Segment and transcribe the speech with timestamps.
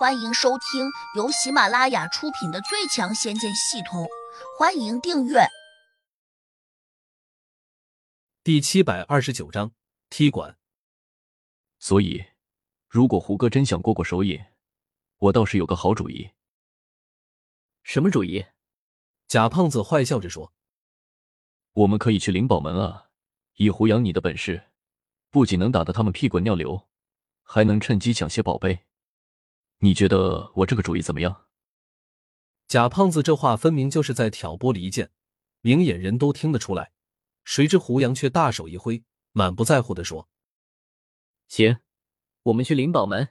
[0.00, 4.04] 欢迎收听由喜马拉雅出品的《最强仙剑系统》，
[4.58, 5.40] 欢迎订阅。
[8.42, 9.72] 第七百二十九章
[10.08, 10.56] 踢馆。
[11.78, 12.24] 所以，
[12.88, 14.42] 如果胡歌真想过过手瘾，
[15.18, 16.30] 我倒是有个好主意。
[17.82, 18.46] 什么主意？
[19.28, 20.54] 贾胖子坏笑着说
[21.84, 23.10] ：“我们可以去灵宝门啊！
[23.56, 24.70] 以胡杨你的本事，
[25.28, 26.88] 不仅能打得他们屁滚尿流，
[27.42, 28.80] 还能趁机抢些宝贝。”
[29.82, 31.46] 你觉得我这个主意怎么样？
[32.68, 35.10] 贾胖子这话分明就是在挑拨离间，
[35.62, 36.92] 明眼人都听得出来。
[37.44, 39.02] 谁知胡杨却大手一挥，
[39.32, 40.28] 满不在乎的说
[41.48, 41.78] ：“行，
[42.42, 43.30] 我们去灵宝门。”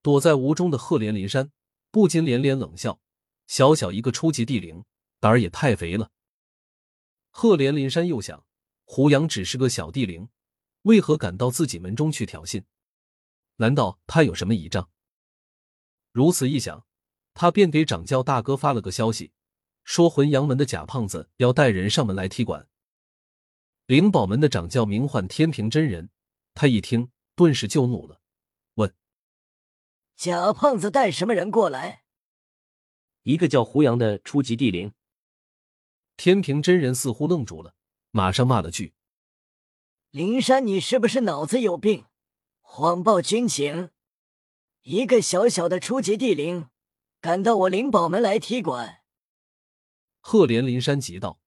[0.00, 1.50] 躲在屋中的赫连林山
[1.90, 3.00] 不禁连连冷笑
[3.48, 4.84] ：“小小一个初级地灵，
[5.18, 6.12] 胆儿也太肥了。”
[7.30, 8.46] 赫连林山又想，
[8.84, 10.28] 胡杨只是个小地灵，
[10.82, 12.62] 为何敢到自己门中去挑衅？
[13.56, 14.88] 难道他有什么倚仗？
[16.14, 16.86] 如此一想，
[17.34, 19.32] 他便给掌教大哥发了个消息，
[19.82, 22.68] 说浑阳门的假胖子要带人上门来踢馆。
[23.86, 26.10] 灵宝门的掌教名唤天平真人，
[26.54, 28.20] 他一听顿时就怒了，
[28.74, 28.94] 问
[30.14, 32.04] ：“假胖子带什么人过来？”
[33.24, 34.92] 一个叫胡杨的初级地灵。
[36.16, 37.74] 天平真人似乎愣住了，
[38.12, 38.94] 马上骂了句
[40.12, 42.04] ：“灵山，你是不是脑子有病？
[42.60, 43.90] 谎报军情！”
[44.84, 46.68] 一个小小的初级地灵，
[47.22, 49.02] 敢到我灵宝门来踢馆？
[50.20, 51.40] 赫连林山急道：“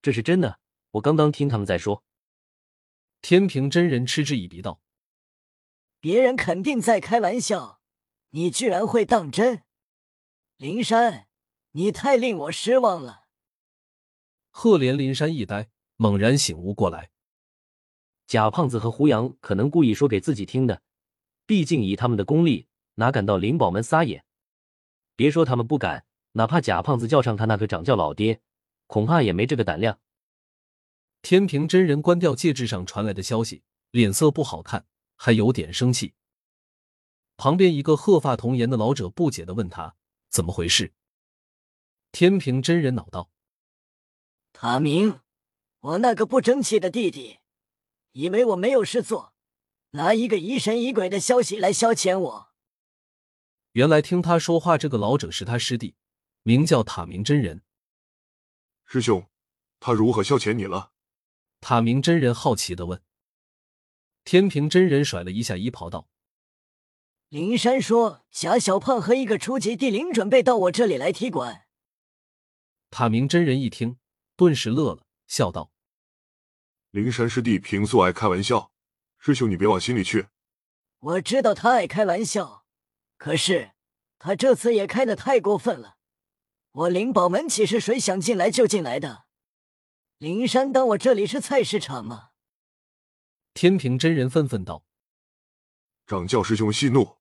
[0.00, 0.58] 这是真的，
[0.92, 2.02] 我刚刚听他们在说。”
[3.20, 4.80] 天平真人嗤之以鼻道
[6.00, 7.82] ：“别人肯定在开玩笑，
[8.30, 9.64] 你居然会当真？
[10.56, 11.28] 灵山，
[11.72, 13.24] 你太令我失望了。”
[14.48, 17.10] 赫连林山一呆，猛然醒悟过来：
[18.26, 20.80] 贾胖子和胡杨可能故意说给自己听的。
[21.46, 24.24] 毕竟以他们的功力，哪敢到灵宝门撒野？
[25.16, 28.40] 别说他们不敢，哪怕贾胖子叫上他那个掌教老爹，
[28.86, 30.00] 恐怕也没这个胆量。
[31.22, 36.14] 天平真人关掉戒指上传来的消息，脸色不好看，还有点生气。
[37.36, 39.96] 旁边一个鹤发童颜的老者不解的问他
[40.30, 40.92] ：“怎么回事？”
[42.12, 43.28] 天平真人恼道
[44.54, 45.20] ：“塔明，
[45.80, 47.38] 我那个不争气的弟弟，
[48.12, 49.32] 以为我没有事做。”
[49.94, 52.48] 拿一个疑神疑鬼的消息来消遣我。
[53.72, 55.94] 原来听他说话，这个老者是他师弟，
[56.42, 57.62] 名叫塔明真人。
[58.84, 59.28] 师兄，
[59.78, 60.90] 他如何消遣你了？
[61.60, 63.02] 塔明真人好奇的问。
[64.24, 66.08] 天平真人甩了一下衣袍道
[67.30, 71.66] ：“灵山说，贾小胖和一个初级地灵准备到我这里来踢馆。”
[72.90, 73.98] 塔明真人一听，
[74.34, 75.70] 顿时乐了，笑道
[76.90, 78.72] ：“灵山师弟平素爱开玩笑。”
[79.26, 80.26] 师兄，你别往心里去。
[80.98, 82.66] 我知道他爱开玩笑，
[83.16, 83.70] 可是
[84.18, 85.96] 他这次也开的太过分了。
[86.72, 89.24] 我灵宝门岂是谁想进来就进来的？
[90.18, 92.32] 灵山当我这里是菜市场吗？
[93.54, 94.84] 天平真人愤愤道
[96.06, 97.16] ：“掌教师兄息怒，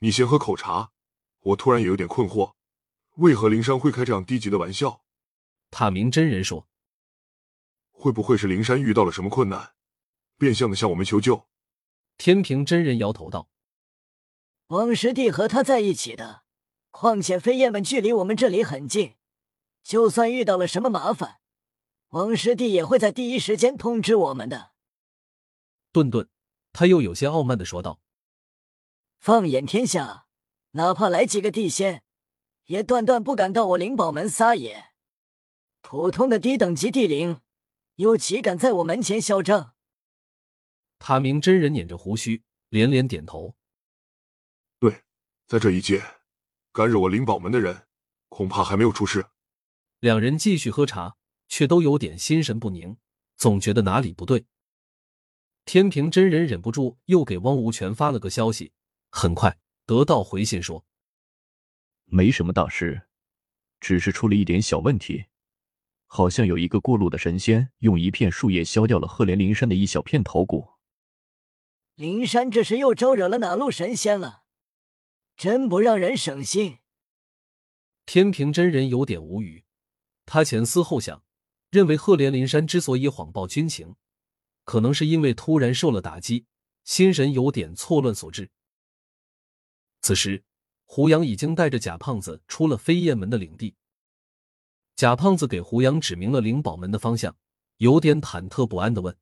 [0.00, 0.90] 你先喝口茶。
[1.42, 2.54] 我突然也有点困惑，
[3.18, 5.04] 为何灵山会开这样低级的玩笑？”
[5.70, 6.66] 塔明真人说
[7.92, 9.74] ：“会不会是灵山遇到了什么困难？”
[10.38, 11.46] 变相的向我们求救。
[12.18, 13.50] 天平真人摇头道
[14.68, 16.44] ：“王师弟和他在一起的，
[16.90, 19.16] 况且飞燕们距离我们这里很近，
[19.82, 21.40] 就算遇到了什么麻烦，
[22.08, 24.72] 王师弟也会在第一时间通知我们的。”
[25.92, 26.28] 顿顿，
[26.72, 28.00] 他又有些傲慢的说道
[29.20, 30.26] ：“放眼天下，
[30.72, 32.02] 哪怕来几个地仙，
[32.64, 34.86] 也断断不敢到我灵宝门撒野。
[35.82, 37.40] 普通的低等级地灵，
[37.96, 39.74] 又岂敢在我门前嚣张？”
[40.98, 43.54] 塔明真人捻着胡须，连连点头。
[44.78, 45.02] 对，
[45.46, 46.02] 在这一界，
[46.72, 47.86] 敢惹我灵宝门的人，
[48.28, 49.26] 恐怕还没有出事。
[50.00, 51.16] 两人继续喝茶，
[51.48, 52.96] 却都有点心神不宁，
[53.36, 54.46] 总觉得哪里不对。
[55.64, 58.72] 天平真人忍不住又给汪无权发了个消息，
[59.10, 60.84] 很快得到回信说
[62.06, 63.08] ：“没什么大事，
[63.80, 65.26] 只是出了一点小问题，
[66.06, 70.68] 好像有一个过路的神仙用一片树叶削掉了赫连灵山的一小片头骨。”
[71.96, 74.42] 灵山这是又招惹了哪路神仙了？
[75.34, 76.78] 真不让人省心。
[78.04, 79.64] 天平真人有点无语，
[80.26, 81.24] 他前思后想，
[81.70, 83.96] 认为赫连灵山之所以谎报军情，
[84.64, 86.44] 可能是因为突然受了打击，
[86.84, 88.50] 心神有点错乱所致。
[90.02, 90.44] 此时，
[90.84, 93.74] 胡杨已经带着贾胖子出了飞燕门的领地。
[94.96, 97.34] 贾胖子给胡杨指明了灵宝门的方向，
[97.78, 99.16] 有点忐忑不安的问：“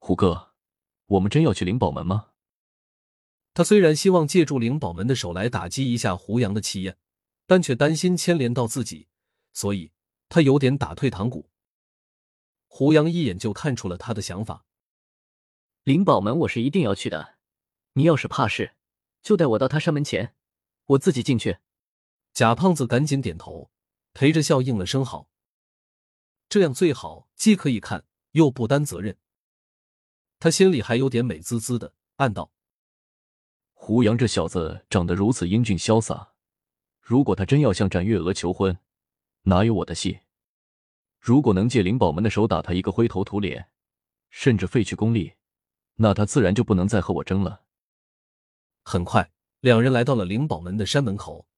[0.00, 0.50] 胡哥。”
[1.06, 2.30] 我们真要去灵宝门吗？
[3.52, 6.96] 他虽然希望借助灵宝门的手来打击一下胡杨的气焰，
[7.46, 9.08] 但却担心牵连到自己，
[9.52, 9.92] 所以
[10.28, 11.50] 他有点打退堂鼓。
[12.66, 14.64] 胡杨一眼就看出了他的想法。
[15.84, 17.36] 灵宝门我是一定要去的，
[17.92, 18.74] 你要是怕事，
[19.22, 20.34] 就带我到他山门前，
[20.86, 21.58] 我自己进去。
[22.32, 23.70] 贾胖子赶紧点头，
[24.14, 25.28] 陪着笑应了声好。
[26.48, 29.16] 这样最好，既可以看，又不担责任。
[30.44, 32.52] 他心里还有点美滋滋的，暗道。
[33.72, 36.34] 胡杨这小子长得如此英俊潇洒，
[37.00, 38.78] 如果他真要向展月娥求婚，
[39.44, 40.20] 哪有我的戏？
[41.18, 43.70] 如果能借灵宝门的手打他一个灰头土脸，
[44.28, 45.32] 甚至废去功力，
[45.94, 47.62] 那他自然就不能再和我争了。
[48.82, 51.48] 很快，两人来到了灵宝门的山门口。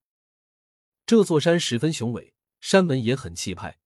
[1.05, 3.81] 这座山十分雄伟，山门也很气派，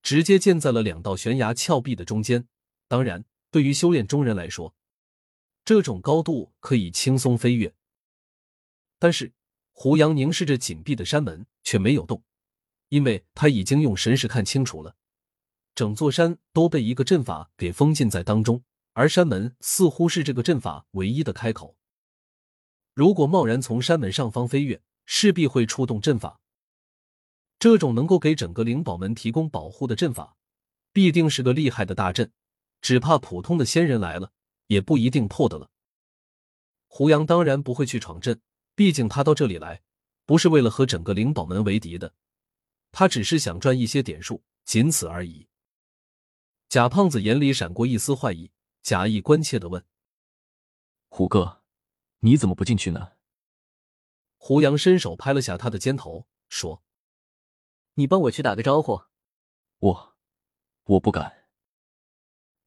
[0.00, 2.46] 直接建在了两道悬崖峭壁的中间。
[2.86, 3.24] 当然，
[3.54, 4.74] 对于修炼中人来说，
[5.64, 7.72] 这种高度可以轻松飞跃。
[8.98, 9.32] 但是，
[9.70, 12.24] 胡杨凝视着紧闭的山门，却没有动，
[12.88, 14.96] 因为他已经用神识看清楚了，
[15.72, 21.76] 整座山都被一个阵法给封禁在当中，而山门似乎是这个阵法唯一的开口。
[22.92, 26.40] 如果贸然从山门上方飞跃，势必会触动阵法。
[27.60, 30.36] 这种能够给整个灵宝门提供保护的阵法，
[30.92, 32.32] 必定是个厉害的大阵，
[32.84, 34.30] 只怕普通的仙人来了，
[34.66, 35.70] 也不一定破得了。
[36.86, 38.38] 胡杨当然不会去闯阵。
[38.74, 39.82] 毕竟他到这里来，
[40.26, 42.12] 不是为了和整个灵宝门为敌的，
[42.92, 45.48] 他只是想赚一些点数，仅此而已。
[46.68, 48.50] 贾胖子眼里闪过一丝坏意，
[48.82, 49.82] 假意关切的问
[51.08, 51.62] ：“胡哥，
[52.18, 53.12] 你怎么不进去呢？”
[54.36, 56.82] 胡杨伸手拍了下他的肩头，说
[57.94, 59.00] ：“你帮我去打个招呼。
[59.80, 60.16] ”“我，
[60.84, 61.43] 我不敢。”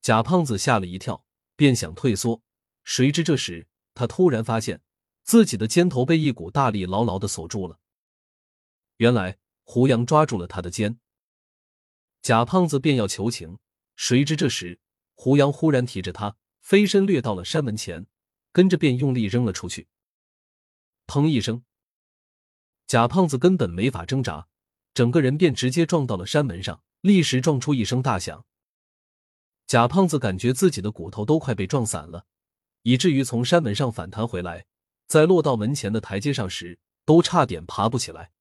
[0.08, 1.26] 贾胖子吓了一跳，
[1.58, 2.42] 便想退缩，
[2.86, 4.82] 谁知这时他突然发现。
[5.26, 7.78] 自己的肩头被一股大力牢牢的锁住了。
[8.96, 10.98] 原来胡杨抓住了他的肩，
[12.22, 13.60] 贾胖子便要求情，
[13.98, 14.80] 谁知这时
[15.14, 18.08] 胡杨忽然提着他飞身掠到了山门前，
[18.54, 19.90] 跟着便用力扔了出去。
[21.06, 21.66] 砰一声，
[22.88, 24.48] 贾胖子根本没法挣扎，
[24.94, 28.46] 整个人便直接撞到了山门上，立时撞出一声大响。
[29.68, 32.26] 贾胖子感觉自己的骨头都快被撞散了，
[32.84, 34.66] 以至于从山门上反弹回来。
[35.08, 38.32] 在落到门前的台阶上时，都差点爬不起来。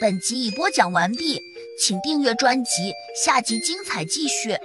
[0.00, 1.40] 本集已播讲完毕，
[1.80, 2.92] 请订阅专辑，
[3.24, 4.56] 下集精彩继续。